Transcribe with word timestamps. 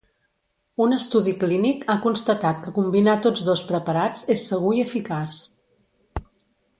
Un 0.85 0.95
estudi 0.95 1.33
clínic 1.43 1.83
ha 1.93 1.97
constatat 2.07 2.63
que 2.65 2.73
combinar 2.79 3.15
tots 3.27 3.45
dos 3.49 3.63
preparats 3.73 4.25
és 4.37 4.47
segur 4.53 4.73
i 4.79 4.85
eficaç. 4.89 5.37